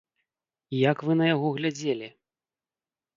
[0.91, 2.07] Як вы на яго глядзелі?